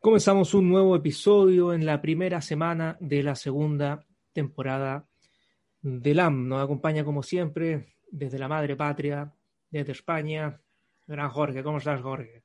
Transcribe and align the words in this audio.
Comenzamos 0.00 0.54
un 0.54 0.68
nuevo 0.68 0.94
episodio 0.94 1.72
en 1.72 1.84
la 1.84 2.00
primera 2.00 2.40
semana 2.40 2.96
de 3.00 3.20
la 3.24 3.34
segunda 3.34 4.06
temporada 4.32 5.08
del 5.82 6.20
AM. 6.20 6.46
Nos 6.46 6.62
acompaña 6.62 7.04
como 7.04 7.24
siempre 7.24 7.96
desde 8.08 8.38
la 8.38 8.46
madre 8.46 8.76
patria, 8.76 9.34
desde 9.68 9.90
España, 9.90 10.60
gran 11.04 11.30
Jorge. 11.30 11.64
¿Cómo 11.64 11.78
estás, 11.78 12.00
Jorge? 12.00 12.44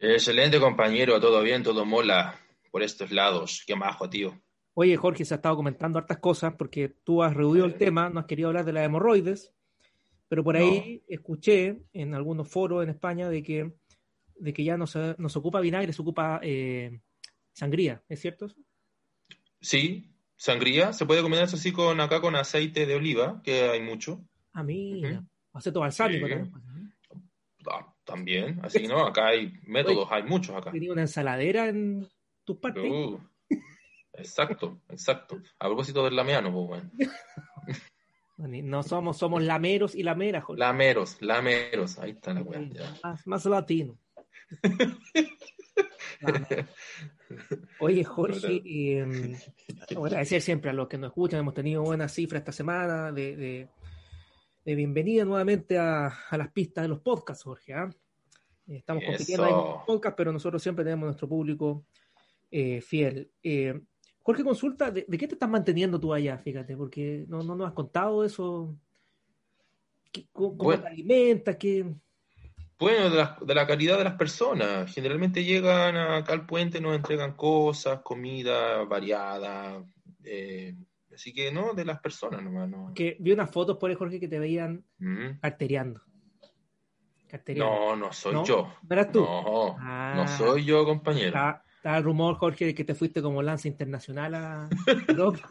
Excelente 0.00 0.60
compañero, 0.60 1.18
todo 1.18 1.42
bien, 1.42 1.62
todo 1.62 1.86
mola 1.86 2.38
por 2.70 2.82
estos 2.82 3.10
lados. 3.10 3.64
Qué 3.66 3.74
majo, 3.74 4.10
tío. 4.10 4.38
Oye, 4.74 4.94
Jorge, 4.98 5.24
se 5.24 5.32
ha 5.32 5.36
estado 5.36 5.56
comentando 5.56 5.98
hartas 5.98 6.18
cosas 6.18 6.54
porque 6.58 6.90
tú 6.90 7.22
has 7.22 7.32
rehuido 7.32 7.64
el 7.64 7.76
tema, 7.76 8.10
no 8.10 8.20
has 8.20 8.26
querido 8.26 8.48
hablar 8.48 8.66
de 8.66 8.72
las 8.74 8.84
hemorroides, 8.84 9.54
pero 10.28 10.44
por 10.44 10.58
ahí 10.58 11.02
escuché 11.08 11.84
en 11.94 12.14
algunos 12.14 12.48
foros 12.48 12.82
en 12.82 12.90
España 12.90 13.30
de 13.30 13.42
que, 13.42 13.72
de 14.42 14.52
que 14.52 14.64
ya 14.64 14.76
no 14.76 14.86
se, 14.86 15.14
no 15.18 15.28
se 15.28 15.38
ocupa 15.38 15.60
vinagre, 15.60 15.92
se 15.92 16.02
ocupa 16.02 16.40
eh, 16.42 17.00
sangría, 17.52 18.02
¿es 18.08 18.20
cierto? 18.20 18.48
Sí, 19.60 20.10
sangría. 20.36 20.92
Se 20.92 21.06
puede 21.06 21.22
combinar 21.22 21.44
eso 21.44 21.56
así 21.56 21.72
con 21.72 22.00
acá 22.00 22.20
con 22.20 22.34
aceite 22.34 22.84
de 22.84 22.96
oliva, 22.96 23.40
que 23.44 23.62
hay 23.68 23.80
mucho. 23.80 24.20
Ah, 24.52 24.62
mira. 24.62 25.20
Uh 25.20 25.26
Aceite 25.58 25.78
balsámico 25.78 26.26
Sí. 26.26 26.32
también. 26.32 26.94
Ah, 27.70 27.94
también, 28.04 28.60
así, 28.64 28.86
¿no? 28.88 29.06
Acá 29.06 29.28
hay 29.28 29.52
métodos, 29.64 30.08
hay 30.10 30.22
muchos 30.24 30.56
acá. 30.56 30.72
Tenía 30.72 30.90
una 30.90 31.02
ensaladera 31.02 31.68
en 31.68 32.08
tus 32.42 32.56
partes. 32.56 32.82
Uh, 32.82 33.20
exacto, 34.14 34.80
exacto. 34.88 35.40
A 35.58 35.66
propósito 35.66 36.02
del 36.04 36.16
lameano, 36.16 36.50
pues, 36.52 36.66
bueno. 36.68 36.90
No 38.38 38.82
somos, 38.82 39.18
somos 39.18 39.42
lameros 39.42 39.94
y 39.94 40.02
lameras, 40.02 40.42
Jorge. 40.42 40.58
Lameros, 40.58 41.20
lameros. 41.20 41.98
Ahí 41.98 42.10
está 42.12 42.34
la 42.34 42.42
weá. 42.42 42.60
Más, 43.04 43.26
más 43.26 43.44
latino. 43.44 43.96
Oye, 47.80 48.04
Jorge, 48.04 48.62
eh, 48.64 49.36
quiero 49.86 50.04
agradecer 50.06 50.40
siempre 50.42 50.70
a 50.70 50.74
los 50.74 50.88
que 50.88 50.98
nos 50.98 51.08
escuchan. 51.08 51.40
Hemos 51.40 51.54
tenido 51.54 51.82
buenas 51.82 52.12
cifras 52.12 52.40
esta 52.40 52.52
semana 52.52 53.12
de, 53.12 53.36
de- 53.36 53.68
de 54.64 54.76
bienvenida 54.76 55.24
nuevamente 55.24 55.76
a, 55.76 56.06
a 56.06 56.36
las 56.38 56.52
pistas 56.52 56.82
de 56.82 56.88
los 56.88 57.00
podcasts, 57.00 57.42
Jorge. 57.42 57.74
¿ah? 57.74 57.90
Eh, 58.68 58.76
Estamos 58.76 59.02
compitiendo 59.04 59.44
los 59.46 59.84
podcasts, 59.84 60.14
pero 60.16 60.32
nosotros 60.32 60.62
siempre 60.62 60.84
tenemos 60.84 61.06
nuestro 61.06 61.28
público 61.28 61.84
eh, 62.48 62.80
fiel. 62.80 63.28
Eh, 63.42 63.80
Jorge, 64.22 64.44
consulta, 64.44 64.92
¿de, 64.92 65.04
de 65.08 65.18
qué 65.18 65.26
te 65.26 65.34
estás 65.34 65.48
manteniendo 65.50 65.98
tú 65.98 66.14
allá? 66.14 66.38
Fíjate, 66.38 66.76
porque 66.76 67.24
no, 67.26 67.42
no 67.42 67.56
nos 67.56 67.66
has 67.66 67.72
contado 67.72 68.24
eso. 68.24 68.76
¿Qué- 70.12 70.28
¿Cómo, 70.32 70.50
cómo 70.56 70.62
Bueno. 70.68 70.82
te 70.84 70.88
alimentas? 70.90 71.56
¿Qué, 71.56 71.84
Bueno, 72.82 73.10
de 73.10 73.16
la, 73.16 73.38
de 73.40 73.54
la 73.54 73.66
calidad 73.66 73.96
de 73.98 74.04
las 74.04 74.14
personas. 74.14 74.92
Generalmente 74.92 75.44
llegan 75.44 75.96
acá 75.96 76.32
al 76.32 76.46
puente, 76.46 76.80
nos 76.80 76.96
entregan 76.96 77.34
cosas, 77.34 78.00
comida 78.02 78.84
variada. 78.84 79.84
eh, 80.24 80.74
así 81.14 81.32
que 81.32 81.52
no, 81.52 81.74
de 81.74 81.84
las 81.84 82.00
personas 82.00 82.42
nomás. 82.42 82.68
No, 82.68 82.92
que 82.94 83.16
vi 83.20 83.32
unas 83.32 83.50
fotos 83.50 83.76
por 83.78 83.90
ahí, 83.90 83.96
Jorge, 83.96 84.18
que 84.20 84.28
te 84.28 84.38
veían 84.38 84.84
Mm. 84.98 85.38
Carteriando. 85.40 86.00
no, 87.56 87.96
no 87.96 88.12
soy 88.12 88.34
¿No? 88.34 88.44
yo. 88.44 88.72
¿No 88.82 88.94
eras 88.94 89.10
tú? 89.12 89.20
No, 89.20 89.76
Ah. 89.78 90.12
no 90.16 90.28
soy 90.28 90.64
yo, 90.64 90.84
compañero. 90.84 91.28
Está, 91.28 91.64
está 91.76 91.96
el 91.96 92.04
rumor, 92.04 92.34
Jorge, 92.36 92.66
de 92.66 92.74
que 92.74 92.84
te 92.84 92.94
fuiste 92.94 93.22
como 93.22 93.42
lanza 93.42 93.68
internacional 93.68 94.34
a 94.34 94.68
Europa. 95.08 95.48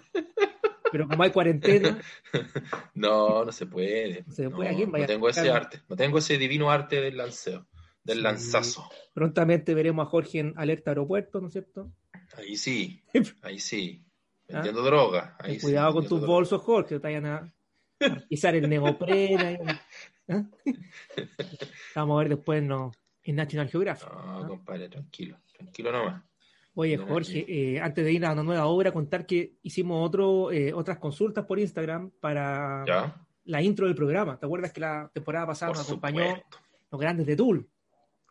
Pero 0.92 1.08
como 1.08 1.24
hay 1.24 1.32
cuarentena, 1.32 2.00
No, 2.94 3.46
no 3.46 3.52
se 3.52 3.66
puede. 3.66 4.24
No 4.28 4.34
se 4.34 4.44
No, 4.44 4.52
puede. 4.56 4.70
¿A 4.70 4.76
quién 4.76 4.92
no 4.92 5.06
tengo 5.06 5.30
ese 5.30 5.50
arte. 5.50 5.82
No 5.88 5.96
tengo 5.96 6.18
ese 6.18 6.38
divino 6.38 6.70
arte 6.72 7.00
del 7.02 7.18
lanceo, 7.18 7.68
del 8.04 8.18
Sí. 8.18 8.24
lanzazo. 8.24 8.90
prontamente 9.14 9.74
veremos 9.74 10.06
a 10.06 10.10
Jorge 10.10 10.40
en 10.40 10.54
alerta 10.58 10.92
aeropuerto, 10.92 11.40
¿no 11.42 11.48
es 11.48 11.54
cierto? 11.54 11.92
Ahí 12.38 12.56
sí, 12.58 13.04
ahí 13.42 13.60
sí. 13.60 14.04
¿Ah? 14.50 14.56
Vendiendo 14.56 14.82
droga. 14.84 15.36
Ahí 15.40 15.52
Ten 15.52 15.60
sí, 15.60 15.66
cuidado 15.68 15.94
con 15.94 16.04
tus 16.08 16.20
droga. 16.20 16.28
bolsos, 16.34 16.62
Jorge, 16.62 16.96
te 17.00 17.08
vayan 17.08 17.26
a 17.26 17.54
pisar 18.30 18.56
el 18.56 18.70
neopreno. 18.70 19.46
ahí, 19.46 19.58
¿ah? 20.30 20.44
Vamos 21.96 22.16
a 22.16 22.20
ver 22.24 22.30
después 22.36 22.64
no, 22.64 22.92
en 23.24 23.36
National 23.36 23.70
Geographic. 23.70 24.10
No, 24.12 24.20
¿ah? 24.44 24.48
compadre, 24.48 24.90
tranquilo. 24.90 25.38
Tranquilo 25.56 25.92
nomás. 25.92 26.24
Oye, 26.74 26.98
Jorge, 26.98 27.46
eh, 27.48 27.80
antes 27.82 28.06
de 28.06 28.14
ir 28.14 28.26
a 28.26 28.32
una 28.32 28.44
nueva 28.44 28.66
obra, 28.68 28.94
contar 28.94 29.26
que 29.26 29.58
hicimos 29.62 30.06
otro, 30.08 30.52
eh, 30.52 30.74
otras 30.74 31.00
consultas 31.00 31.46
por 31.46 31.60
Instagram 31.60 32.12
para 32.22 32.86
¿Ya? 32.88 33.26
la 33.46 33.62
intro 33.62 33.88
del 33.88 33.96
programa. 33.96 34.40
¿Te 34.40 34.46
acuerdas 34.46 34.72
que 34.72 34.80
la 34.80 35.10
temporada 35.14 35.48
pasada 35.48 35.72
Por 35.72 35.78
nos 35.80 35.88
acompañó 35.90 36.24
supuesto. 36.28 36.58
los 36.92 37.02
grandes 37.02 37.26
de 37.28 37.36
Tool? 37.36 37.70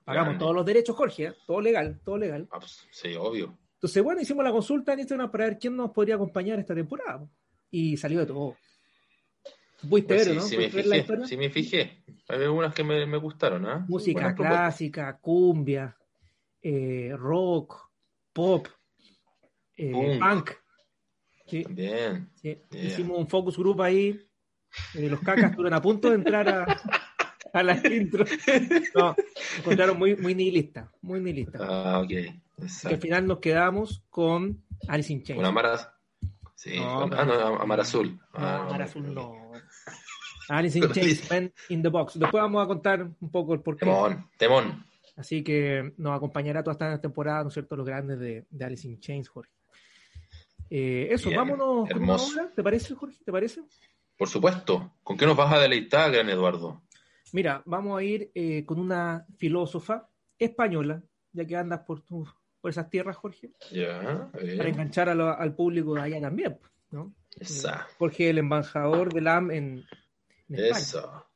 Pagamos 0.05 0.29
Grande. 0.29 0.39
todos 0.43 0.55
los 0.55 0.65
derechos, 0.67 0.97
Jorge, 0.97 1.25
¿eh? 1.27 1.33
todo 1.47 1.61
legal, 1.61 2.01
todo 2.03 2.17
legal. 2.17 2.49
Ah, 2.51 2.59
pues, 2.59 2.89
Sí, 2.91 3.15
obvio. 3.15 3.57
Entonces, 3.75 4.03
bueno, 4.03 4.21
hicimos 4.23 4.43
la 4.45 4.51
consulta 4.53 4.95
en 4.95 5.01
Instagram 5.01 5.31
para 5.31 5.45
ver 5.45 5.59
quién 5.59 5.77
nos 5.77 5.91
podría 5.91 6.15
acompañar 6.15 6.59
esta 6.59 6.75
temporada. 6.75 7.27
Y 7.71 7.97
salió 7.99 8.21
de 8.21 8.27
todo. 8.27 8.57
Pudiste 9.89 10.15
Pues 10.15 10.25
sí, 10.27 10.35
¿no? 10.35 10.41
sí 10.43 10.57
me 10.57 10.69
¿Pudiste 10.69 10.77
ver 10.77 10.87
la 10.87 11.05
fijé, 11.17 11.27
sí 11.27 11.37
me 11.37 11.51
fijé. 11.51 12.05
Hay 12.29 12.43
algunas 12.43 12.75
que 12.75 12.85
me, 12.85 13.07
me 13.07 13.17
gustaron, 13.19 13.67
¿ah? 13.67 13.85
Música 13.89 14.21
Buenas 14.21 14.35
propuestas. 14.35 14.61
clásica, 14.61 15.19
cumbia, 15.21 15.97
eh, 16.63 17.13
rock, 17.17 17.90
pop, 18.41 18.69
eh, 19.77 20.19
Punk. 20.19 20.51
Sí, 21.47 21.65
Bien. 21.69 22.31
sí. 22.37 22.57
Hicimos 22.73 23.19
un 23.19 23.29
focus 23.29 23.59
group 23.59 23.83
ahí. 23.83 24.19
eh, 24.95 25.09
los 25.11 25.21
cacas 25.21 25.51
estuvieron 25.51 25.75
a 25.75 25.83
punto 25.83 26.09
de 26.09 26.15
entrar 26.15 26.49
a, 26.49 26.81
a 27.53 27.63
la 27.63 27.75
intro. 27.87 28.25
No, 28.95 29.15
encontraron 29.59 29.99
muy, 29.99 30.17
muy 30.17 30.35
nihilistas, 30.35 30.89
muy 31.03 31.21
nihilistas. 31.21 31.61
Ah, 31.65 31.99
ok. 32.03 32.09
Que 32.09 32.95
al 32.95 32.99
final 32.99 33.27
nos 33.27 33.39
quedamos 33.41 34.03
con 34.11 34.63
Alice 34.89 35.13
in 35.13 35.23
Chains. 35.23 35.39
Con 35.39 35.45
Amara. 35.47 35.95
Sí, 36.55 36.79
No, 36.79 37.01
con- 37.01 37.15
ah, 37.15 37.25
no, 37.25 37.57
Amar 37.57 37.81
Azul. 37.81 38.19
Ah, 38.35 38.65
Amar 38.69 38.83
Azul 38.83 39.13
no. 39.13 39.51
Alice 40.49 40.79
in 40.79 40.89
Chains, 40.93 41.31
Man 41.31 41.53
in 41.69 41.83
the 41.83 41.89
Box. 41.89 42.19
Después 42.19 42.41
vamos 42.43 42.63
a 42.63 42.67
contar 42.67 43.03
un 43.03 43.31
poco 43.31 43.55
el 43.55 43.61
porqué. 43.61 43.87
Temón, 43.87 44.31
temón. 44.39 44.85
Así 45.21 45.45
que 45.45 45.93
nos 45.99 46.17
acompañará 46.17 46.63
toda 46.63 46.73
esta 46.73 47.01
temporada, 47.01 47.43
¿no 47.43 47.49
es 47.49 47.55
cierto?, 47.55 47.77
los 47.77 47.87
grandes 47.87 48.19
de, 48.19 48.47
de 48.49 48.65
Alice 48.65 48.89
in 48.89 48.99
Chains, 48.99 49.29
Jorge. 49.29 49.53
Eh, 50.71 51.09
eso, 51.11 51.29
Bien, 51.29 51.41
vámonos 51.41 51.89
con 51.91 52.03
una 52.03 52.15
hermoso. 52.15 52.33
obra, 52.41 52.51
¿te 52.55 52.63
parece, 52.63 52.95
Jorge? 52.95 53.19
¿Te 53.25 53.33
parece? 53.33 53.61
Por 54.17 54.29
supuesto. 54.29 54.95
¿Con 55.03 55.17
qué 55.17 55.27
nos 55.27 55.37
vas 55.37 55.53
a 55.53 55.59
deleitar, 55.59 56.11
gran 56.11 56.29
Eduardo? 56.31 56.83
Mira, 57.33 57.63
vamos 57.67 57.99
a 57.99 58.03
ir 58.03 58.31
eh, 58.35 58.65
con 58.65 58.79
una 58.79 59.27
filósofa 59.37 60.09
española, 60.39 61.03
ya 61.33 61.45
que 61.45 61.57
andas 61.57 61.81
por, 61.81 62.01
tu- 62.03 62.27
por 62.61 62.71
esas 62.71 62.89
tierras, 62.89 63.17
Jorge, 63.17 63.53
Ya, 63.73 64.29
para 64.33 64.43
bien. 64.45 64.67
enganchar 64.67 65.09
a 65.09 65.15
lo- 65.15 65.37
al 65.37 65.55
público 65.55 65.95
de 65.95 66.01
allá 66.03 66.21
también, 66.21 66.59
¿no? 66.93 67.15
Esa. 67.39 67.87
Jorge, 67.99 68.31
el 68.31 68.39
embajador 68.39 69.13
del 69.13 69.29
AM 69.29 69.51
en, 69.51 69.85
en 70.49 70.55
España. 70.55 70.79
Eso. 70.79 71.27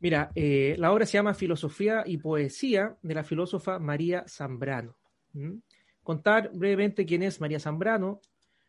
Mira, 0.00 0.30
eh, 0.34 0.76
la 0.78 0.92
obra 0.92 1.06
se 1.06 1.18
llama 1.18 1.34
Filosofía 1.34 2.04
y 2.06 2.18
Poesía 2.18 2.96
de 3.02 3.14
la 3.14 3.24
filósofa 3.24 3.78
María 3.78 4.24
Zambrano. 4.28 4.96
Contar 6.02 6.50
brevemente 6.54 7.04
quién 7.04 7.22
es 7.22 7.40
María 7.40 7.58
Zambrano. 7.58 8.20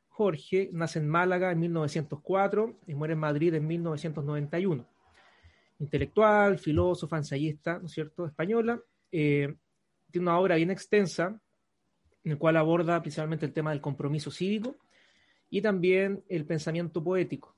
Jorge 0.08 0.70
nace 0.74 1.00
en 1.00 1.08
Málaga 1.08 1.52
en 1.52 1.60
1904 1.60 2.80
y 2.88 2.96
muere 2.96 3.14
en 3.14 3.20
Madrid 3.20 3.54
en 3.54 3.68
1991. 3.68 4.86
Intelectual, 5.80 6.58
filósofa, 6.58 7.18
ensayista, 7.18 7.80
¿no 7.80 7.88
cierto?, 7.88 8.26
española. 8.26 8.82
Eh, 9.12 9.56
tiene 10.12 10.28
una 10.28 10.40
obra 10.40 10.56
bien 10.56 10.72
extensa 10.72 11.40
en 12.24 12.32
la 12.32 12.38
cual 12.38 12.58
aborda 12.58 13.02
principalmente 13.02 13.46
el 13.46 13.54
tema 13.54 13.70
del 13.72 13.82
compromiso 13.82 14.32
cívico 14.32 14.78
y 15.50 15.62
también 15.62 16.24
el 16.28 16.46
pensamiento 16.46 17.04
poético. 17.04 17.56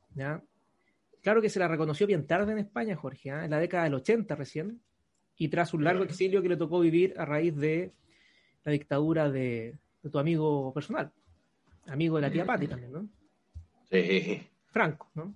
Claro 1.21 1.41
que 1.41 1.49
se 1.49 1.59
la 1.59 1.67
reconoció 1.67 2.07
bien 2.07 2.25
tarde 2.25 2.51
en 2.51 2.59
España, 2.59 2.95
Jorge, 2.95 3.31
¿ah? 3.31 3.45
en 3.45 3.51
la 3.51 3.59
década 3.59 3.83
del 3.83 3.93
80 3.95 4.35
recién, 4.35 4.81
y 5.37 5.49
tras 5.49 5.73
un 5.73 5.83
largo 5.83 6.03
exilio 6.03 6.41
que 6.41 6.49
le 6.49 6.57
tocó 6.57 6.79
vivir 6.79 7.13
a 7.17 7.25
raíz 7.25 7.55
de 7.55 7.93
la 8.63 8.71
dictadura 8.71 9.29
de, 9.29 9.77
de 10.01 10.09
tu 10.09 10.19
amigo 10.19 10.73
personal, 10.73 11.11
amigo 11.87 12.15
de 12.15 12.21
la 12.21 12.31
tía 12.31 12.45
Patti 12.45 12.67
también, 12.67 12.91
¿no? 12.91 13.09
Sí. 13.89 14.47
Franco, 14.67 15.09
¿no? 15.15 15.35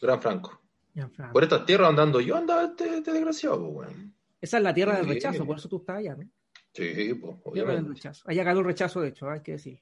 Gran 0.00 0.22
Franco. 0.22 0.60
Gianfranco. 0.94 1.32
Por 1.32 1.42
estas 1.42 1.66
tierras 1.66 1.88
andando 1.88 2.20
yo 2.20 2.36
andaba 2.36 2.64
este, 2.64 2.98
este 2.98 3.12
desgraciado, 3.12 3.66
weón. 3.66 4.14
Esa 4.40 4.56
es 4.56 4.62
la 4.62 4.72
tierra 4.72 4.96
del 4.96 5.08
rechazo, 5.08 5.44
por 5.44 5.58
eso 5.58 5.68
tú 5.68 5.78
estás 5.78 5.98
allá, 5.98 6.16
¿no? 6.16 6.24
Sí, 6.72 7.14
pues, 7.14 7.36
Tierra 7.52 7.74
del 7.74 7.88
rechazo. 7.88 8.24
Allá 8.26 8.44
ganó 8.44 8.60
el 8.60 8.66
rechazo, 8.66 9.00
de 9.00 9.08
hecho, 9.08 9.28
¿ah? 9.28 9.34
hay 9.34 9.40
que 9.42 9.52
decir. 9.52 9.80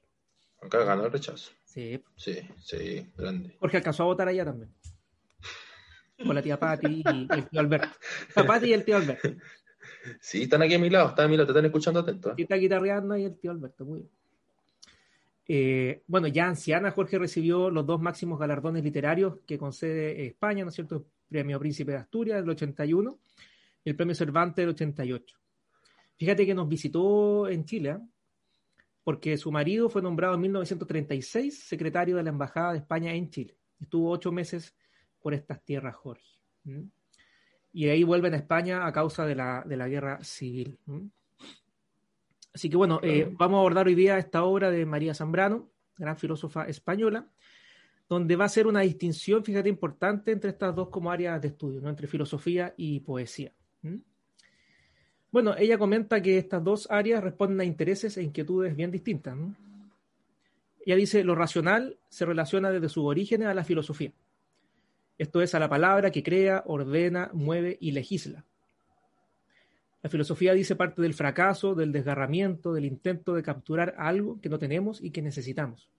Acá 0.61 0.83
ganó 0.83 1.05
el 1.05 1.11
rechazo. 1.11 1.51
Sí. 1.65 2.03
Sí, 2.15 2.39
sí, 2.59 3.11
grande. 3.15 3.55
Jorge 3.59 3.77
alcanzó 3.77 4.03
a 4.03 4.07
votar 4.07 4.27
allá 4.27 4.43
también. 4.43 4.73
Con 6.25 6.35
la 6.35 6.41
tía 6.41 6.59
Patti 6.59 7.03
y 7.05 7.27
el 7.33 7.47
tío 7.47 7.59
Alberto. 7.59 7.89
La 8.35 8.45
Patti 8.45 8.67
y 8.67 8.73
el 8.73 8.83
tío 8.83 8.97
Alberto. 8.97 9.29
Sí, 10.19 10.43
están 10.43 10.61
aquí 10.61 10.73
a 10.73 10.79
mi 10.79 10.89
lado, 10.89 11.09
están 11.09 11.25
a 11.25 11.27
mi 11.27 11.37
lado, 11.37 11.47
te 11.47 11.51
están 11.51 11.65
escuchando 11.65 11.99
atento. 11.99 12.33
Y 12.37 12.43
está 12.43 12.55
guitarreando 12.55 13.13
ahí 13.13 13.25
el 13.25 13.37
tío 13.37 13.51
Alberto, 13.51 13.85
muy 13.85 13.99
bien. 13.99 14.09
Eh, 15.51 16.03
bueno, 16.05 16.27
ya 16.27 16.47
anciana, 16.47 16.91
Jorge 16.91 17.17
recibió 17.17 17.71
los 17.71 17.85
dos 17.85 17.99
máximos 17.99 18.39
galardones 18.39 18.83
literarios 18.83 19.39
que 19.47 19.57
concede 19.57 20.27
España, 20.27 20.63
¿no 20.63 20.69
es 20.69 20.75
cierto? 20.75 20.97
El 20.97 21.05
Premio 21.27 21.59
Príncipe 21.59 21.91
de 21.91 21.97
Asturias 21.97 22.39
del 22.39 22.49
81 22.51 23.19
y 23.83 23.89
el 23.89 23.95
Premio 23.95 24.13
Cervantes 24.13 24.57
del 24.57 24.69
88. 24.69 25.37
Fíjate 26.17 26.45
que 26.45 26.53
nos 26.53 26.67
visitó 26.67 27.47
en 27.47 27.65
Chile, 27.65 27.89
¿eh? 27.89 27.97
porque 29.03 29.37
su 29.37 29.51
marido 29.51 29.89
fue 29.89 30.03
nombrado 30.03 30.35
en 30.35 30.41
1936 30.41 31.63
secretario 31.63 32.17
de 32.17 32.23
la 32.23 32.29
Embajada 32.29 32.73
de 32.73 32.79
España 32.79 33.11
en 33.13 33.31
Chile. 33.31 33.57
Estuvo 33.81 34.11
ocho 34.11 34.31
meses 34.31 34.75
por 35.21 35.33
estas 35.33 35.63
tierras, 35.63 35.95
Jorge. 35.95 36.39
Y 37.71 37.87
ahí 37.87 38.03
vuelven 38.03 38.33
a 38.33 38.37
España 38.37 38.85
a 38.85 38.91
causa 38.91 39.25
de 39.25 39.35
la, 39.35 39.63
de 39.65 39.77
la 39.77 39.87
guerra 39.87 40.23
civil. 40.23 40.77
Así 42.53 42.69
que 42.69 42.77
bueno, 42.77 42.99
eh, 43.03 43.29
vamos 43.31 43.57
a 43.57 43.59
abordar 43.59 43.87
hoy 43.87 43.95
día 43.95 44.17
esta 44.17 44.43
obra 44.43 44.71
de 44.71 44.85
María 44.85 45.13
Zambrano, 45.13 45.69
gran 45.97 46.17
filósofa 46.17 46.65
española, 46.65 47.27
donde 48.07 48.35
va 48.35 48.45
a 48.45 48.49
ser 48.49 48.65
una 48.65 48.81
distinción, 48.81 49.43
fíjate, 49.43 49.69
importante 49.69 50.31
entre 50.31 50.49
estas 50.49 50.75
dos 50.75 50.89
como 50.89 51.11
áreas 51.11 51.39
de 51.41 51.49
estudio, 51.49 51.79
¿no? 51.79 51.89
entre 51.89 52.07
filosofía 52.07 52.73
y 52.75 53.01
poesía. 53.01 53.53
Bueno, 55.31 55.55
ella 55.55 55.77
comenta 55.77 56.21
que 56.21 56.39
estas 56.39 56.63
dos 56.63 56.89
áreas 56.89 57.23
responden 57.23 57.61
a 57.61 57.63
intereses 57.63 58.17
e 58.17 58.23
inquietudes 58.23 58.75
bien 58.75 58.89
distintas. 58.89 59.37
Ella 60.83 60.95
dice, 60.95 61.23
lo 61.23 61.35
racional 61.35 61.99
se 62.09 62.25
relaciona 62.25 62.71
desde 62.71 62.89
sus 62.89 63.05
orígenes 63.05 63.47
a 63.47 63.53
la 63.53 63.63
filosofía. 63.63 64.11
Esto 65.19 65.41
es 65.41 65.53
a 65.53 65.59
la 65.59 65.67
palabra 65.67 66.11
que 66.11 66.23
crea, 66.23 66.63
ordena, 66.65 67.29
mueve 67.33 67.77
y 67.81 67.91
legisla. 67.91 68.45
La 70.01 70.09
filosofía 70.09 70.53
dice 70.53 70.77
parte 70.77 71.01
del 71.01 71.13
fracaso, 71.13 71.75
del 71.75 71.91
desgarramiento, 71.91 72.71
del 72.71 72.85
intento 72.85 73.35
de 73.35 73.43
capturar 73.43 73.95
algo 73.97 74.39
que 74.39 74.47
no 74.47 74.57
tenemos 74.57 75.03
y 75.03 75.11
que 75.11 75.21
necesitamos. 75.21 75.89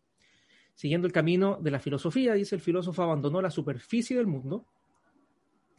Siguiendo 0.75 1.07
el 1.07 1.13
camino 1.13 1.59
de 1.61 1.71
la 1.71 1.81
filosofía, 1.81 2.33
dice 2.33 2.55
el 2.55 2.63
filósofo, 2.63 3.03
abandonó 3.03 3.43
la 3.43 3.51
superficie 3.51 4.17
del 4.17 4.27
mundo, 4.27 4.65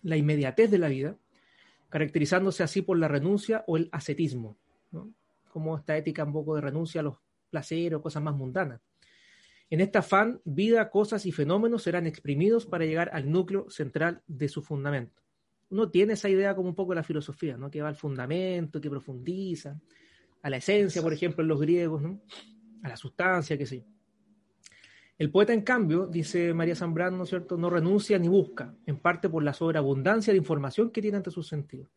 la 0.04 0.18
inmediatez 0.18 0.70
de 0.70 0.78
la 0.78 0.90
vida, 0.90 1.18
caracterizándose 1.90 2.62
así 2.62 2.84
por 2.84 3.00
la 3.00 3.08
renuncia 3.08 3.64
o 3.66 3.76
el 3.76 3.90
ascetismo, 3.92 4.56
como 5.50 5.76
esta 5.76 5.98
ética 5.98 6.24
un 6.24 6.34
poco 6.34 6.54
de 6.54 6.62
renuncia 6.62 7.02
a 7.02 7.06
los 7.06 7.18
placeres 7.50 7.98
o 7.98 8.04
cosas 8.04 8.22
más 8.22 8.36
mundanas. 8.36 8.82
En 9.72 9.80
este 9.80 9.98
afán, 9.98 10.42
vida, 10.44 10.90
cosas 10.90 11.26
y 11.26 11.32
fenómenos 11.32 11.84
serán 11.84 12.06
exprimidos 12.06 12.66
para 12.66 12.86
llegar 12.86 13.10
al 13.14 13.32
núcleo 13.32 13.70
central 13.70 14.22
de 14.28 14.50
su 14.50 14.62
fundamento. 14.62 15.24
Uno 15.70 15.90
tiene 15.90 16.14
esa 16.14 16.28
idea 16.28 16.54
como 16.54 16.68
un 16.68 16.76
poco 16.76 16.92
de 16.92 16.98
la 16.98 17.04
filosofía, 17.04 17.56
¿no? 17.56 17.72
que 17.72 17.82
va 17.82 17.88
al 17.88 17.96
fundamento, 17.96 18.82
que 18.82 18.90
profundiza, 18.90 19.80
a 20.42 20.50
la 20.50 20.58
esencia, 20.58 21.02
por 21.02 21.14
ejemplo, 21.14 21.42
en 21.42 21.48
los 21.48 21.62
griegos, 21.62 22.04
a 22.84 22.90
la 22.90 22.98
sustancia, 22.98 23.58
qué 23.58 23.66
sé 23.66 23.78
yo. 23.78 23.86
El 25.18 25.32
poeta, 25.32 25.54
en 25.54 25.62
cambio, 25.62 26.06
dice 26.06 26.54
María 26.54 26.76
Zambrano, 26.76 27.16
¿no 27.16 27.24
es 27.24 27.30
cierto?, 27.30 27.56
no 27.56 27.70
renuncia 27.70 28.20
ni 28.20 28.28
busca, 28.28 28.76
en 28.86 28.98
parte 28.98 29.30
por 29.30 29.42
la 29.42 29.54
sobreabundancia 29.54 30.34
de 30.34 30.38
información 30.38 30.92
que 30.92 31.02
tiene 31.02 31.16
ante 31.16 31.32
sus 31.32 31.48
sentidos. 31.48 31.88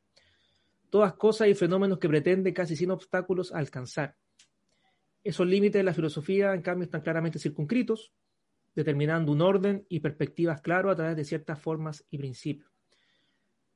Todas 0.91 1.15
cosas 1.15 1.49
y 1.49 1.55
fenómenos 1.55 1.99
que 1.99 2.09
pretende 2.09 2.55
casi 2.55 2.77
sin 2.77 2.93
obstáculos 2.93 3.51
alcanzar. 3.53 4.15
Esos 5.25 5.47
límites 5.47 5.81
de 5.81 5.85
la 5.85 5.95
filosofía, 5.95 6.55
en 6.55 6.63
cambio, 6.63 6.85
están 6.85 7.01
claramente 7.01 7.39
circunscritos, 7.39 8.13
determinando 8.75 9.33
un 9.33 9.41
orden 9.41 9.87
y 9.89 10.01
perspectivas 10.01 10.61
claros 10.61 10.93
a 10.93 10.97
través 10.97 11.17
de 11.17 11.25
ciertas 11.25 11.59
formas 11.59 12.05
y 12.11 12.19
principios. 12.19 12.71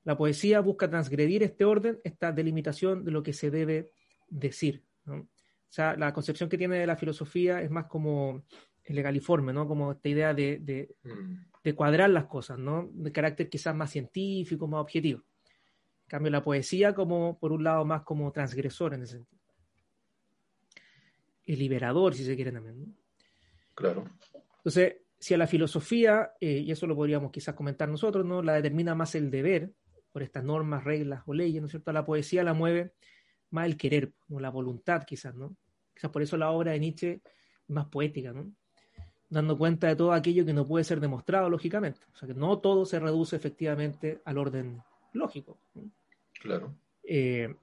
La 0.04 0.16
poesía 0.16 0.60
busca 0.60 0.88
transgredir 0.88 1.42
este 1.42 1.64
orden, 1.64 2.00
esta 2.04 2.32
delimitación 2.32 3.04
de 3.04 3.10
lo 3.10 3.22
que 3.22 3.32
se 3.32 3.50
debe 3.50 3.90
decir. 4.28 4.84
O 5.06 5.26
sea, 5.70 5.96
la 5.96 6.12
concepción 6.12 6.48
que 6.48 6.58
tiene 6.58 6.78
de 6.78 6.86
la 6.86 6.96
filosofía 6.96 7.62
es 7.62 7.70
más 7.70 7.86
como 7.86 8.44
el 8.84 8.96
legaliforme, 8.96 9.52
¿no? 9.52 9.66
Como 9.66 9.92
esta 9.92 10.08
idea 10.08 10.34
de, 10.34 10.94
mm. 11.02 11.34
de, 11.62 11.74
cuadrar 11.74 12.10
las 12.10 12.24
cosas, 12.24 12.58
¿no? 12.58 12.88
De 12.92 13.12
carácter 13.12 13.48
quizás 13.48 13.74
más 13.74 13.90
científico, 13.90 14.66
más 14.66 14.80
objetivo. 14.80 15.20
En 15.20 16.08
cambio, 16.08 16.30
la 16.30 16.42
poesía 16.42 16.94
como, 16.94 17.38
por 17.38 17.52
un 17.52 17.64
lado, 17.64 17.84
más 17.84 18.02
como 18.02 18.32
transgresor 18.32 18.94
en 18.94 19.02
ese 19.02 19.18
sentido. 19.18 19.37
El 21.48 21.58
liberador, 21.58 22.14
si 22.14 22.24
se 22.24 22.36
quiere 22.36 22.52
también, 22.52 22.80
¿no? 22.80 22.86
Claro. 23.74 24.04
Entonces, 24.58 24.98
si 25.18 25.34
a 25.34 25.38
la 25.38 25.46
filosofía, 25.46 26.32
eh, 26.40 26.62
y 26.64 26.70
eso 26.70 26.86
lo 26.86 26.94
podríamos 26.94 27.32
quizás 27.32 27.54
comentar 27.54 27.88
nosotros, 27.88 28.24
¿no? 28.24 28.42
La 28.42 28.54
determina 28.54 28.94
más 28.94 29.14
el 29.16 29.30
deber, 29.30 29.72
por 30.12 30.22
estas 30.22 30.44
normas, 30.44 30.84
reglas 30.84 31.22
o 31.26 31.34
leyes, 31.34 31.60
¿no 31.60 31.66
es 31.66 31.72
cierto? 31.72 31.90
A 31.90 31.94
la 31.94 32.04
poesía 32.04 32.44
la 32.44 32.54
mueve 32.54 32.92
más 33.50 33.66
el 33.66 33.76
querer, 33.76 34.12
¿no? 34.28 34.38
La 34.38 34.50
voluntad, 34.50 35.04
quizás, 35.04 35.34
¿no? 35.34 35.56
Quizás 35.94 36.10
por 36.10 36.22
eso 36.22 36.36
la 36.36 36.50
obra 36.50 36.72
de 36.72 36.80
Nietzsche 36.80 37.12
es 37.14 37.22
más 37.68 37.86
poética, 37.86 38.32
¿no? 38.32 38.52
dando 39.30 39.58
cuenta 39.58 39.88
de 39.88 39.96
todo 39.96 40.12
aquello 40.12 40.44
que 40.44 40.52
no 40.52 40.66
puede 40.66 40.84
ser 40.84 41.00
demostrado 41.00 41.50
lógicamente. 41.50 42.00
O 42.12 42.16
sea 42.16 42.28
que 42.28 42.34
no 42.34 42.58
todo 42.58 42.84
se 42.84 42.98
reduce 42.98 43.36
efectivamente 43.36 44.20
al 44.24 44.38
orden 44.38 44.82
lógico. 45.12 45.58
Claro. 46.40 46.74
Eh, 47.02 47.54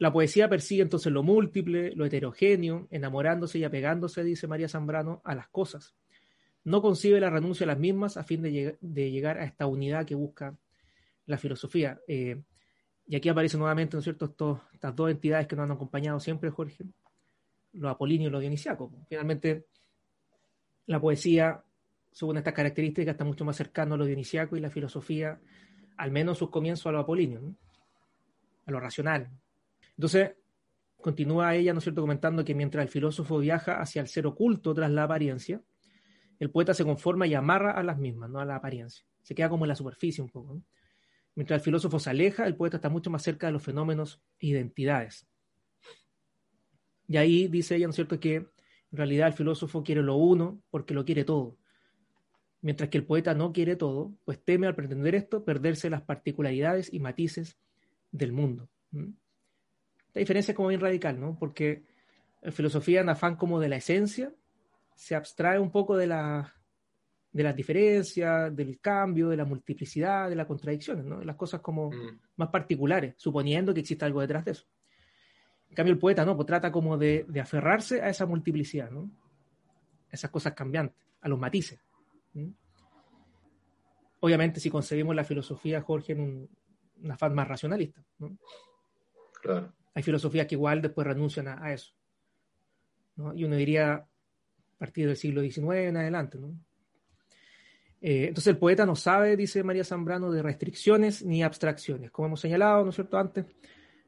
la 0.00 0.10
poesía 0.10 0.48
persigue 0.48 0.80
entonces 0.80 1.12
lo 1.12 1.22
múltiple, 1.22 1.94
lo 1.94 2.06
heterogéneo, 2.06 2.88
enamorándose 2.90 3.58
y 3.58 3.64
apegándose, 3.64 4.24
dice 4.24 4.46
María 4.46 4.66
Zambrano, 4.66 5.20
a 5.24 5.34
las 5.34 5.48
cosas. 5.48 5.94
No 6.64 6.80
concibe 6.80 7.20
la 7.20 7.28
renuncia 7.28 7.64
a 7.64 7.66
las 7.66 7.78
mismas 7.78 8.16
a 8.16 8.24
fin 8.24 8.40
de, 8.40 8.78
llegar 8.80 9.36
a 9.36 9.44
esta 9.44 9.66
unidad 9.66 10.06
que 10.06 10.14
busca 10.14 10.56
la 11.26 11.36
filosofía. 11.36 12.00
Eh, 12.08 12.40
y 13.08 13.14
aquí 13.14 13.28
aparecen 13.28 13.60
nuevamente, 13.60 13.94
¿no 13.94 13.98
es 13.98 14.04
cierto?, 14.04 14.62
estas 14.72 14.96
dos 14.96 15.10
entidades 15.10 15.46
que 15.46 15.54
nos 15.54 15.64
han 15.64 15.72
acompañado 15.72 16.18
siempre, 16.18 16.48
Jorge, 16.48 16.86
lo 17.74 17.90
apolíneo 17.90 18.28
y 18.28 18.32
lo 18.32 18.40
dionisiaco. 18.40 18.90
Finalmente, 19.06 19.66
la 20.86 20.98
poesía, 20.98 21.62
según 22.10 22.38
estas 22.38 22.54
características, 22.54 23.12
está 23.12 23.24
mucho 23.24 23.44
más 23.44 23.56
cercano 23.56 23.96
a 23.96 23.98
lo 23.98 24.06
dionisiaco 24.06 24.56
y 24.56 24.60
la 24.60 24.70
filosofía, 24.70 25.38
al 25.98 26.10
menos 26.10 26.38
sus 26.38 26.48
comienzos, 26.48 26.86
a 26.86 26.92
lo 26.92 27.00
apolíneo, 27.00 27.54
a 28.64 28.70
lo 28.70 28.80
racional. 28.80 29.30
Entonces, 30.00 30.30
continúa 30.96 31.54
ella, 31.54 31.74
¿no 31.74 31.78
es 31.78 31.84
cierto?, 31.84 32.00
comentando 32.00 32.42
que 32.42 32.54
mientras 32.54 32.82
el 32.82 32.88
filósofo 32.88 33.38
viaja 33.38 33.82
hacia 33.82 34.00
el 34.00 34.08
ser 34.08 34.26
oculto 34.26 34.72
tras 34.72 34.90
la 34.90 35.02
apariencia, 35.02 35.60
el 36.38 36.50
poeta 36.50 36.72
se 36.72 36.84
conforma 36.84 37.26
y 37.26 37.34
amarra 37.34 37.72
a 37.72 37.82
las 37.82 37.98
mismas, 37.98 38.30
no 38.30 38.40
a 38.40 38.46
la 38.46 38.56
apariencia. 38.56 39.04
Se 39.20 39.34
queda 39.34 39.50
como 39.50 39.66
en 39.66 39.68
la 39.68 39.76
superficie 39.76 40.24
un 40.24 40.30
poco. 40.30 40.62
Mientras 41.34 41.60
el 41.60 41.64
filósofo 41.66 41.98
se 41.98 42.08
aleja, 42.08 42.46
el 42.46 42.56
poeta 42.56 42.78
está 42.78 42.88
mucho 42.88 43.10
más 43.10 43.22
cerca 43.22 43.48
de 43.48 43.52
los 43.52 43.62
fenómenos 43.62 44.22
e 44.38 44.46
identidades. 44.46 45.26
Y 47.06 47.18
ahí 47.18 47.46
dice 47.48 47.76
ella, 47.76 47.86
¿no 47.86 47.90
es 47.90 47.96
cierto?, 47.96 48.18
que 48.18 48.36
en 48.36 48.48
realidad 48.92 49.28
el 49.28 49.34
filósofo 49.34 49.82
quiere 49.82 50.00
lo 50.00 50.16
uno 50.16 50.62
porque 50.70 50.94
lo 50.94 51.04
quiere 51.04 51.24
todo. 51.24 51.58
Mientras 52.62 52.88
que 52.88 52.96
el 52.96 53.04
poeta 53.04 53.34
no 53.34 53.52
quiere 53.52 53.76
todo, 53.76 54.14
pues 54.24 54.42
teme 54.42 54.66
al 54.66 54.74
pretender 54.74 55.14
esto 55.14 55.44
perderse 55.44 55.90
las 55.90 56.00
particularidades 56.00 56.90
y 56.90 57.00
matices 57.00 57.58
del 58.12 58.32
mundo. 58.32 58.70
Esta 60.10 60.18
diferencia 60.18 60.50
es 60.50 60.56
como 60.56 60.70
bien 60.70 60.80
radical, 60.80 61.20
¿no? 61.20 61.36
Porque 61.38 61.84
la 62.42 62.50
filosofía 62.50 63.00
en 63.00 63.10
afán 63.10 63.36
como 63.36 63.60
de 63.60 63.68
la 63.68 63.76
esencia 63.76 64.34
se 64.96 65.14
abstrae 65.14 65.60
un 65.60 65.70
poco 65.70 65.96
de, 65.96 66.08
la, 66.08 66.52
de 67.30 67.42
las 67.44 67.54
diferencias, 67.54 68.54
del 68.56 68.80
cambio, 68.80 69.28
de 69.28 69.36
la 69.36 69.44
multiplicidad, 69.44 70.28
de 70.28 70.34
las 70.34 70.48
contradicciones, 70.48 71.04
¿no? 71.04 71.22
Las 71.22 71.36
cosas 71.36 71.60
como 71.60 71.92
mm. 71.92 72.18
más 72.34 72.48
particulares, 72.48 73.14
suponiendo 73.18 73.72
que 73.72 73.80
exista 73.80 74.04
algo 74.04 74.20
detrás 74.20 74.44
de 74.44 74.50
eso. 74.50 74.66
En 75.68 75.76
cambio, 75.76 75.92
el 75.92 76.00
poeta 76.00 76.24
no, 76.24 76.34
pues 76.34 76.46
trata 76.46 76.72
como 76.72 76.98
de, 76.98 77.24
aferrarse 77.40 78.02
a 78.02 78.08
esa 78.08 78.26
multiplicidad, 78.26 78.90
¿no? 78.90 79.08
esas 80.10 80.32
cosas 80.32 80.54
cambiantes, 80.54 81.06
a 81.20 81.28
los 81.28 81.38
matices. 81.38 81.78
Obviamente, 84.18 84.58
si 84.58 84.70
concebimos 84.70 85.14
la 85.14 85.22
filosofía, 85.22 85.80
Jorge, 85.80 86.14
en 86.14 86.20
un, 86.20 86.50
una 87.04 87.16
faz 87.16 87.32
más 87.32 87.46
racionalista. 87.46 88.04
¿no? 88.18 88.36
Claro. 89.40 89.72
Hay 89.94 90.02
filosofías 90.02 90.46
que 90.46 90.54
igual 90.54 90.82
después 90.82 91.06
renuncian 91.06 91.48
a, 91.48 91.72
eso. 91.72 91.92
Y 93.34 93.44
uno 93.44 93.56
diría 93.56 93.94
a 93.94 94.06
partir 94.78 95.06
del 95.06 95.16
siglo 95.16 95.42
XIX 95.42 95.88
en 95.88 95.96
adelante. 95.96 96.38
Eh, 98.00 98.28
entonces 98.28 98.46
el 98.46 98.58
poeta 98.58 98.86
no 98.86 98.96
sabe, 98.96 99.36
dice 99.36 99.62
María 99.62 99.84
Zambrano, 99.84 100.30
de 100.30 100.42
restricciones 100.42 101.24
ni 101.24 101.42
abstracciones. 101.42 102.10
Como 102.10 102.26
hemos 102.26 102.40
señalado, 102.40 102.84
¿no 102.84 102.90
es 102.90 102.94
cierto?, 102.94 103.18
antes, 103.18 103.44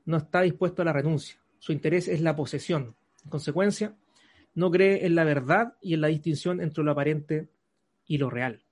no 0.05 0.17
está 0.17 0.43
dispuesto 0.43 0.83
a 0.83 0.85
la 0.85 0.93
renuncia 0.93 1.43
su 1.62 1.71
interés 1.71 2.09
es 2.09 2.21
la 2.21 2.35
posesión. 2.35 2.97
En 3.23 3.31
consecuencia, 3.31 3.95
no 4.57 4.73
cree 4.73 5.07
en 5.07 5.15
la 5.15 5.23
verdad 5.23 5.77
y 5.81 5.95
en 5.95 6.01
la 6.01 6.09
distinción 6.09 6.61
entre 6.61 6.83
lo 6.83 6.91
aparente 6.91 7.51
y 8.05 8.19
lo 8.19 8.31
real. 8.31 8.65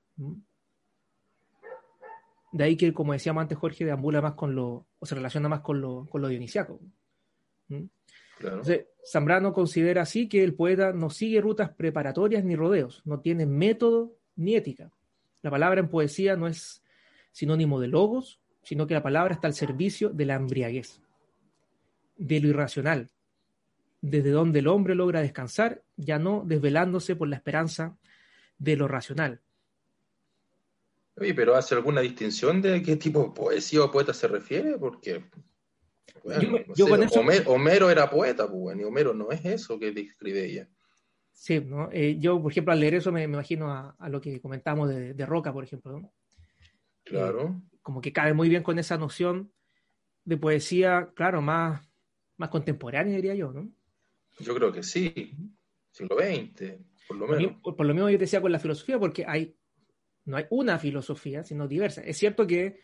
De 2.50 2.64
ahí 2.64 2.76
que, 2.76 2.92
como 2.92 3.12
decíamos 3.12 3.42
antes, 3.42 3.56
Jorge 3.56 3.84
deambula 3.84 4.20
más 4.20 4.34
con 4.34 4.56
lo, 4.56 4.88
o 4.98 5.06
se 5.06 5.14
relaciona 5.14 5.48
más 5.48 5.60
con 5.60 5.80
lo, 5.80 6.04
con 6.10 6.20
lo 6.20 6.26
dionisiaco. 6.26 6.80
Zambrano 9.04 9.52
considera 9.52 10.02
así 10.02 10.28
que 10.28 10.42
el 10.44 10.54
poeta 10.54 10.92
no 10.92 11.10
sigue 11.10 11.40
rutas 11.40 11.70
preparatorias 11.70 12.44
ni 12.44 12.56
rodeos, 12.56 13.02
no 13.04 13.20
tiene 13.20 13.46
método 13.46 14.16
ni 14.36 14.56
ética. 14.56 14.90
La 15.42 15.50
palabra 15.50 15.80
en 15.80 15.88
poesía 15.88 16.36
no 16.36 16.46
es 16.46 16.82
sinónimo 17.32 17.80
de 17.80 17.88
logos, 17.88 18.40
sino 18.62 18.86
que 18.86 18.94
la 18.94 19.02
palabra 19.02 19.34
está 19.34 19.46
al 19.46 19.54
servicio 19.54 20.10
de 20.10 20.26
la 20.26 20.34
embriaguez 20.34 21.00
de 22.16 22.40
lo 22.40 22.48
irracional, 22.48 23.08
desde 24.02 24.30
donde 24.30 24.58
el 24.58 24.68
hombre 24.68 24.94
logra 24.94 25.22
descansar, 25.22 25.82
ya 25.96 26.18
no 26.18 26.44
desvelándose 26.46 27.16
por 27.16 27.28
la 27.28 27.36
esperanza 27.36 27.96
de 28.58 28.76
lo 28.76 28.86
racional. 28.88 29.40
Oye, 31.16 31.34
pero 31.34 31.56
¿hace 31.56 31.74
alguna 31.74 32.02
distinción 32.02 32.60
de 32.60 32.82
qué 32.82 32.96
tipo 32.96 33.22
de 33.22 33.30
poesía 33.30 33.82
o 33.82 33.90
poeta 33.90 34.12
se 34.12 34.28
refiere? 34.28 34.78
Porque 34.78 35.24
Homero, 37.46 37.90
era 37.90 38.10
poeta, 38.10 38.50
pues, 38.50 38.78
y 38.78 38.84
Homero 38.84 39.14
no 39.14 39.30
es 39.30 39.44
eso 39.44 39.78
que 39.78 39.92
describe 39.92 40.44
ella. 40.44 40.68
Sí, 41.32 41.60
¿no? 41.60 41.88
Eh, 41.92 42.18
yo, 42.18 42.40
por 42.42 42.52
ejemplo, 42.52 42.72
al 42.72 42.80
leer 42.80 42.94
eso 42.94 43.10
me, 43.12 43.22
imagino 43.22 43.72
a, 43.72 44.08
lo 44.08 44.20
que 44.20 44.40
comentamos 44.40 44.88
de, 44.88 45.26
Roca, 45.26 45.52
por 45.52 45.64
ejemplo. 45.64 46.12
Claro. 47.04 47.48
Eh, 47.48 47.78
como 47.82 48.00
que 48.00 48.12
cabe 48.12 48.34
muy 48.34 48.48
bien 48.48 48.62
con 48.62 48.78
esa 48.78 48.98
noción 48.98 49.52
de 50.24 50.36
poesía, 50.36 51.10
claro, 51.14 51.40
más, 51.40 51.90
más 52.36 52.50
contemporánea, 52.50 53.16
diría 53.16 53.34
yo, 53.34 53.52
¿no? 53.52 53.70
Yo 54.38 54.54
creo 54.54 54.72
que 54.72 54.82
sí, 54.82 55.34
siglo 55.90 56.16
XX, 56.16 56.78
por 57.08 57.16
lo 57.16 57.26
menos. 57.26 57.56
Por, 57.62 57.86
lo 57.86 57.94
mismo 57.94 58.08
yo 58.10 58.18
decía 58.18 58.40
con 58.40 58.52
la 58.52 58.58
filosofía, 58.58 58.98
porque 58.98 59.24
hay, 59.26 59.56
no 60.24 60.36
hay 60.36 60.44
una 60.50 60.78
filosofía, 60.78 61.42
sino 61.42 61.66
diversas. 61.66 62.04
Es 62.06 62.18
cierto 62.18 62.46
que 62.46 62.80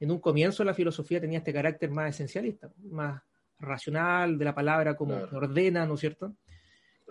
en 0.00 0.10
un 0.10 0.20
comienzo 0.20 0.64
la 0.64 0.74
filosofía 0.74 1.20
tenía 1.20 1.38
este 1.38 1.52
carácter 1.52 1.90
más 1.90 2.10
esencialista, 2.10 2.70
más 2.90 3.20
racional 3.58 4.38
de 4.38 4.44
la 4.44 4.54
palabra 4.54 4.96
como 4.96 5.14
ordena, 5.32 5.84
¿no 5.86 5.94
es 5.94 6.00
cierto? 6.00 6.34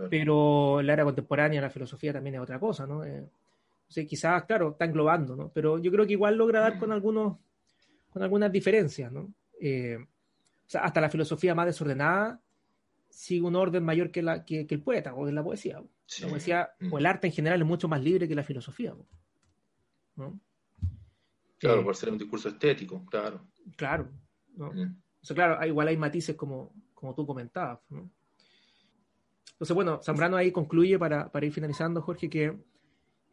Pero 0.09 0.81
la 0.83 0.93
era 0.93 1.03
contemporánea, 1.03 1.59
la 1.59 1.69
filosofía 1.69 2.13
también 2.13 2.35
es 2.35 2.41
otra 2.41 2.59
cosa, 2.59 2.85
¿no? 2.85 3.03
Eh, 3.03 3.27
quizás, 4.07 4.43
claro, 4.45 4.71
está 4.71 4.85
englobando, 4.85 5.35
¿no? 5.35 5.49
Pero 5.49 5.79
yo 5.79 5.91
creo 5.91 6.05
que 6.05 6.13
igual 6.13 6.35
logra 6.35 6.59
dar 6.59 6.77
con 6.77 6.91
algunos, 6.91 7.37
con 8.11 8.21
algunas 8.21 8.51
diferencias, 8.51 9.11
¿no? 9.11 9.33
Eh, 9.59 9.97
o 9.99 10.69
sea, 10.69 10.81
hasta 10.81 11.01
la 11.01 11.09
filosofía 11.09 11.55
más 11.55 11.65
desordenada 11.65 12.39
sigue 13.09 13.41
un 13.41 13.55
orden 13.55 13.83
mayor 13.83 14.11
que, 14.11 14.21
la, 14.21 14.45
que, 14.45 14.67
el 14.69 14.81
poeta 14.81 15.15
o 15.15 15.25
de 15.25 15.31
la 15.31 15.43
poesía. 15.43 15.81
La 16.21 16.27
poesía 16.27 16.69
o 16.91 16.95
mm. 16.95 16.97
el 16.99 17.05
arte 17.05 17.27
en 17.27 17.33
general 17.33 17.61
es 17.61 17.67
mucho 17.67 17.87
más 17.87 18.01
libre 18.01 18.27
que 18.27 18.35
la 18.35 18.43
filosofía. 18.43 18.93
¿no? 20.15 20.39
Claro, 21.57 21.83
por 21.83 21.95
ser 21.95 22.11
un 22.11 22.17
discurso 22.17 22.49
estético, 22.49 23.05
claro. 23.05 23.47
Claro. 23.75 24.11
¿no? 24.55 24.69
O 24.69 25.25
sea, 25.25 25.35
claro, 25.35 25.65
igual 25.65 25.87
hay 25.87 25.97
matices 25.97 26.35
como, 26.35 26.73
como 26.93 27.15
tú 27.15 27.25
comentabas. 27.25 27.79
¿no? 27.89 28.09
Entonces, 29.53 29.73
bueno, 29.73 29.99
Zambrano 30.03 30.37
ahí 30.37 30.51
concluye 30.51 30.99
para, 30.99 31.31
para 31.31 31.45
ir 31.45 31.51
finalizando, 31.51 32.01
Jorge, 32.01 32.29
que, 32.29 32.55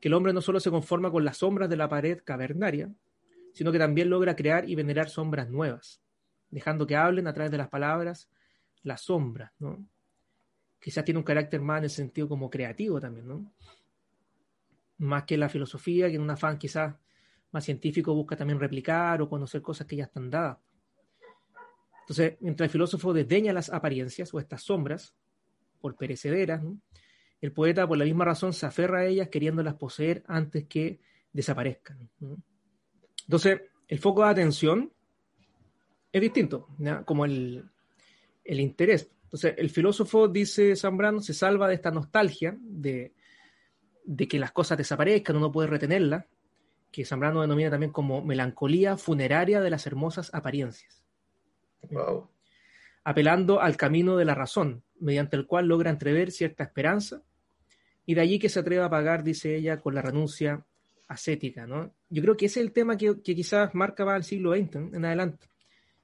que, 0.01 0.09
el 0.09 0.15
hombre 0.15 0.33
no 0.33 0.41
solo 0.41 0.59
se 0.59 0.71
conforma 0.71 1.11
con 1.11 1.25
las 1.25 1.39
sombras 1.39 1.69
de 1.69 1.77
la 1.77 1.89
pared 1.89 2.21
cavernaria, 2.25 2.91
sino 3.53 3.71
que 3.71 3.79
también 3.79 4.09
logra 4.09 4.35
crear 4.35 4.69
y 4.69 4.75
venerar 4.75 5.11
sombras 5.11 5.51
nuevas, 5.51 6.01
dejando 6.51 6.87
que 6.87 6.97
hablen 6.97 7.27
a 7.27 7.35
través 7.35 7.51
de 7.53 7.59
las 7.59 7.69
palabras 7.69 8.31
las 8.83 9.03
sombras, 9.03 9.53
¿no? 9.59 9.87
Quizás 10.81 11.05
tiene 11.05 11.19
un 11.19 11.25
carácter 11.25 11.61
más 11.61 11.79
en 11.79 11.85
el 11.85 11.91
sentido 11.91 12.29
como 12.29 12.51
creativo 12.51 13.01
también, 13.01 13.27
¿no? 13.27 13.53
Más 14.99 15.25
que 15.25 15.37
la 15.37 15.49
filosofía, 15.49 16.09
que 16.09 16.17
en 16.17 16.23
un 16.23 16.31
afán 16.31 16.59
quizás 16.59 16.95
más 17.55 17.65
científico 17.65 18.13
busca 18.13 18.37
también 18.37 18.59
replicar 18.59 19.23
o 19.23 19.29
conocer 19.29 19.63
cosas 19.63 19.87
que 19.87 19.95
ya 19.95 20.05
están 20.05 20.29
dadas. 20.29 20.59
Entonces, 22.01 22.37
mientras 22.41 22.67
el 22.67 22.73
filósofo 22.73 23.13
desdeña 23.15 23.53
las 23.53 23.71
apariencias 23.71 24.35
o 24.35 24.41
estas 24.41 24.63
sombras 24.63 25.15
por 25.81 25.97
perecederas, 25.97 26.63
el 27.41 27.53
poeta 27.53 27.87
por 27.87 27.97
la 27.97 28.05
misma 28.05 28.25
razón 28.25 28.53
se 28.53 28.67
aferra 28.67 29.01
a 29.01 29.07
ellas 29.07 29.29
queriéndolas 29.29 29.75
poseer 29.75 30.25
antes 30.27 30.67
que 30.67 30.99
desaparezcan. 31.33 32.11
Entonces, 33.23 33.61
el 33.87 33.99
foco 34.01 34.25
de 34.25 34.31
atención 34.31 34.93
es 36.11 36.21
distinto, 36.21 36.69
como 37.05 37.25
el, 37.25 37.65
el, 38.43 38.61
interés. 38.61 39.09
Entonces, 39.25 39.55
el 39.57 39.71
filósofo, 39.71 40.27
dice 40.27 40.75
Zambrano, 40.75 41.21
se 41.21 41.35
salva 41.35 41.69
de 41.69 41.75
esta 41.75 41.93
nostalgia 41.93 42.57
de, 42.61 43.15
de 44.05 44.27
que 44.27 44.41
las 44.41 44.51
cosas 44.51 44.77
desaparezcan, 44.77 45.37
uno 45.37 45.53
puede 45.53 45.69
retenerlas, 45.69 46.25
que 46.95 47.05
Zambrano 47.05 47.41
denomina 47.41 47.71
también 47.71 47.91
como 47.91 48.25
melancolía 48.25 48.97
funeraria 48.97 49.61
de 49.61 49.69
las 49.69 49.85
hermosas 49.85 50.33
apariencias. 50.33 51.03
Apelando 53.03 53.61
al 53.61 53.77
camino 53.77 54.17
de 54.17 54.25
la 54.25 54.37
razón, 54.37 54.85
mediante 55.01 55.35
el 55.37 55.49
cual 55.49 55.67
logra 55.67 55.91
entrever 55.91 56.31
cierta 56.31 56.63
esperanza, 56.63 57.21
y 58.07 58.15
de 58.15 58.21
allí 58.21 58.39
que 58.39 58.49
se 58.49 58.61
atreva 58.61 58.85
a 58.85 58.91
pagar, 58.91 59.25
dice 59.25 59.57
ella, 59.57 59.81
con 59.81 59.97
la 59.97 60.03
renuncia 60.03 60.65
ascética. 61.09 61.67
¿no? 61.67 61.93
Yo 62.11 62.23
creo 62.23 62.37
que 62.37 62.47
ese 62.47 62.61
es 62.61 62.67
el 62.67 62.73
tema 62.73 62.97
que, 62.97 63.21
quizás 63.23 63.75
marca 63.75 64.05
más 64.05 64.19
el 64.19 64.25
siglo 64.25 64.55
XX 64.55 64.95
en 64.95 65.05
adelante. 65.05 65.49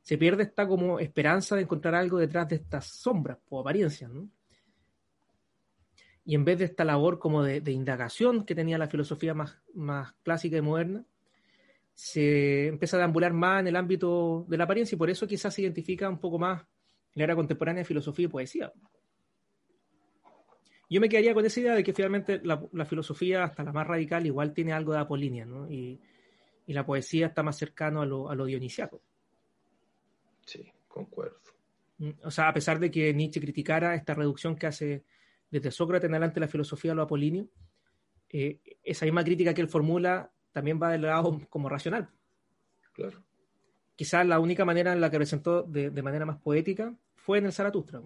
Se 0.02 0.18
pierde 0.18 0.42
esta 0.42 0.66
como 0.66 0.98
esperanza 0.98 1.54
de 1.54 1.62
encontrar 1.62 1.94
algo 1.94 2.18
detrás 2.18 2.48
de 2.48 2.56
estas 2.56 2.86
sombras 2.86 3.38
o 3.48 3.60
apariencias. 3.60 4.10
¿no? 4.10 4.28
Y 6.30 6.36
en 6.36 6.44
vez 6.44 6.60
de 6.60 6.64
esta 6.66 6.84
labor 6.84 7.18
como 7.18 7.42
de, 7.42 7.72
indagación 7.72 8.44
que 8.44 8.54
tenía 8.54 8.78
la 8.78 8.86
filosofía 8.86 9.34
más, 9.34 9.60
más 9.74 10.12
clásica 10.22 10.56
y 10.56 10.60
moderna, 10.60 11.04
se 11.92 12.68
empieza 12.68 12.96
a 12.96 13.00
deambular 13.00 13.32
más 13.32 13.62
en 13.62 13.66
el 13.66 13.74
ámbito 13.74 14.46
de 14.46 14.56
la 14.56 14.62
apariencia 14.62 14.94
y 14.94 14.98
por 14.98 15.10
eso 15.10 15.26
quizás 15.26 15.52
se 15.52 15.62
identifica 15.62 16.08
un 16.08 16.20
poco 16.20 16.38
más 16.38 16.64
la 17.14 17.24
era 17.24 17.34
contemporánea 17.34 17.80
de 17.80 17.84
filosofía 17.84 18.26
y 18.26 18.28
poesía. 18.28 18.72
Yo 20.88 21.00
me 21.00 21.08
quedaría 21.08 21.34
con 21.34 21.44
esa 21.44 21.58
idea 21.58 21.74
de 21.74 21.82
que 21.82 21.92
finalmente 21.92 22.40
la, 22.44 22.84
filosofía, 22.84 23.42
hasta 23.42 23.64
la 23.64 23.72
más 23.72 23.88
radical, 23.88 24.24
igual 24.24 24.54
tiene 24.54 24.72
algo 24.72 24.92
de 24.92 25.00
apolínea, 25.00 25.44
¿no? 25.44 25.68
Y, 25.68 26.00
la 26.68 26.86
poesía 26.86 27.26
está 27.26 27.42
más 27.42 27.58
cercano 27.58 28.02
a 28.02 28.06
lo, 28.06 28.30
a 28.30 28.36
lo 28.36 28.44
dionisiaco. 28.44 29.02
Sí, 30.46 30.72
concuerdo. 30.86 31.40
Mm, 31.98 32.10
o 32.22 32.30
sea, 32.30 32.46
a 32.46 32.54
pesar 32.54 32.78
de 32.78 32.88
que 32.88 33.12
Nietzsche 33.12 33.40
criticara 33.40 33.96
esta 33.96 34.14
reducción 34.14 34.54
que 34.54 34.68
hace 34.68 35.02
desde 35.50 35.70
Sócrates 35.70 36.08
en 36.08 36.14
adelante 36.14 36.40
la 36.40 36.48
filosofía 36.48 36.94
lo 36.94 37.02
apolinio, 37.02 37.48
eh, 38.28 38.60
esa 38.82 39.04
misma 39.04 39.24
crítica 39.24 39.52
que 39.52 39.60
él 39.60 39.68
formula 39.68 40.32
también 40.52 40.80
va 40.80 40.92
del 40.92 41.02
lado 41.02 41.40
como 41.48 41.68
racional. 41.68 42.08
Claro. 42.92 43.22
Quizás 43.96 44.26
la 44.26 44.38
única 44.40 44.64
manera 44.64 44.92
en 44.92 45.00
la 45.00 45.10
que 45.10 45.18
presentó 45.18 45.62
de, 45.62 45.90
manera 46.02 46.24
más 46.24 46.38
poética 46.38 46.94
fue 47.14 47.38
en 47.38 47.46
el 47.46 47.52
Zaratustra, 47.52 48.00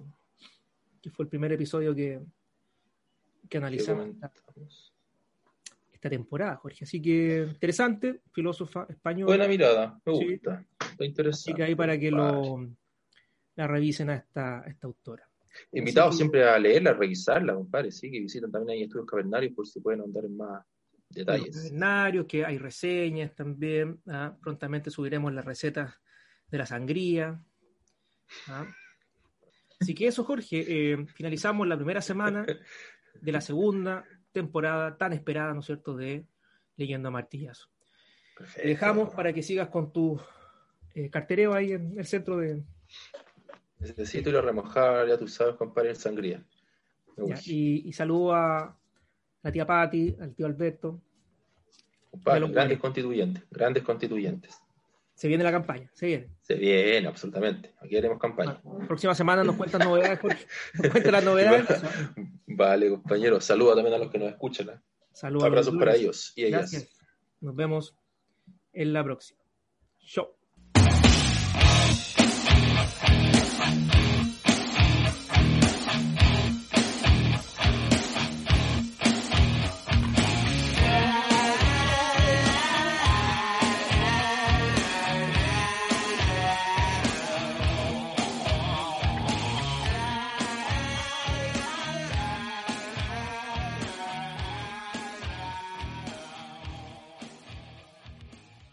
que 1.00 1.10
fue 1.10 1.24
el 1.24 1.28
primer 1.28 1.52
episodio 1.52 1.94
que, 1.94 2.20
que 3.48 3.58
analizamos 3.58 4.08
esta, 5.92 6.10
temporada, 6.10 6.56
Jorge. 6.56 6.84
Así 6.84 7.00
que 7.00 7.46
interesante, 7.48 8.20
filósofa 8.30 8.86
española. 8.90 9.26
Buena 9.26 9.48
mirada, 9.48 9.98
me 10.04 10.12
gusta. 10.12 10.66
interesante. 11.00 11.30
Así 11.30 11.54
que 11.54 11.62
ahí 11.62 11.74
para 11.74 11.98
que 11.98 12.10
lo, 12.10 12.68
la 13.56 13.66
revisen 13.66 14.10
a 14.10 14.16
esta, 14.16 14.60
a 14.60 14.66
esta 14.66 14.86
autora. 14.86 15.26
Invitados 15.72 16.16
siempre 16.16 16.48
a 16.48 16.58
leerla, 16.58 16.90
a 16.90 16.94
revisarla, 16.94 17.54
compadre, 17.54 17.90
sí, 17.90 18.10
que 18.10 18.20
visiten 18.20 18.50
también 18.50 18.76
ahí 18.76 18.82
estudios 18.84 19.06
cavernarios 19.06 19.52
por 19.54 19.66
si 19.66 19.80
pueden 19.80 20.00
andar 20.00 20.24
en 20.24 20.36
más 20.36 20.64
detalles. 21.08 21.56
Cavernarios, 21.56 22.26
que 22.26 22.44
hay 22.44 22.58
reseñas 22.58 23.34
también, 23.34 24.00
¿ah? 24.08 24.36
prontamente 24.42 24.90
subiremos 24.90 25.32
las 25.32 25.44
recetas 25.44 25.94
de 26.50 26.58
la 26.58 26.66
sangría. 26.66 27.40
¿ah? 28.48 28.66
Así 29.80 29.94
que 29.94 30.06
eso, 30.06 30.24
Jorge, 30.24 30.64
eh, 30.92 31.06
finalizamos 31.14 31.66
la 31.66 31.76
primera 31.76 32.00
semana 32.00 32.46
de 33.20 33.32
la 33.32 33.40
segunda 33.40 34.04
temporada 34.32 34.96
tan 34.96 35.12
esperada, 35.12 35.52
¿no 35.54 35.60
es 35.60 35.66
cierto?, 35.66 35.96
de 35.96 36.26
Leyendo 36.76 37.08
a 37.08 37.12
Martillazo. 37.12 37.68
dejamos 38.62 39.14
para 39.14 39.32
que 39.32 39.42
sigas 39.42 39.68
con 39.68 39.92
tu 39.92 40.20
eh, 40.94 41.08
cartereo 41.10 41.54
ahí 41.54 41.72
en 41.72 41.98
el 41.98 42.06
centro 42.06 42.36
de, 42.38 42.64
Necesito 43.84 44.30
ir 44.30 44.36
a 44.36 44.40
remojar, 44.40 45.06
ya 45.06 45.18
tú 45.18 45.28
sabes, 45.28 45.56
compadre, 45.56 45.90
en 45.90 45.96
sangría. 45.96 46.44
y, 47.44 47.92
saludo 47.92 48.34
a 48.34 48.78
la 49.42 49.52
tía 49.52 49.66
Patti, 49.66 50.16
al 50.20 50.34
tío 50.34 50.46
Alberto. 50.46 51.02
grandes 52.12 52.78
constituyentes, 52.78 53.44
grandes 53.50 53.82
constituyentes. 53.82 54.58
Se 55.14 55.28
viene 55.28 55.44
la 55.44 55.52
campaña, 55.52 55.88
se 55.94 56.06
viene. 56.06 56.28
Se 56.40 56.54
viene, 56.54 57.06
absolutamente. 57.06 57.72
Aquí 57.80 57.96
haremos 57.96 58.18
campaña. 58.18 58.60
La 58.80 58.86
próxima 58.86 59.14
semana 59.14 59.44
nos 59.44 59.54
cuentas 59.54 59.84
novedades, 59.84 60.18
Jorge. 60.18 60.46
Nos 60.74 60.90
cuentas 60.90 61.12
las 61.12 61.24
novedades. 61.24 61.82
vale, 62.46 62.90
compañeros. 62.90 63.44
Saludos 63.44 63.76
también 63.76 63.94
a 63.94 63.98
los 63.98 64.10
que 64.10 64.18
nos 64.18 64.28
escuchan. 64.28 64.70
¿eh? 64.70 64.80
Saludos. 65.12 65.44
Abrazos 65.44 65.76
para 65.76 65.94
ellos 65.94 66.32
y 66.34 66.46
ellas. 66.46 66.72
Gracias. 66.72 66.98
Nos 67.40 67.54
vemos 67.54 67.96
en 68.72 68.92
la 68.92 69.04
próxima. 69.04 69.40
Show. 70.00 70.33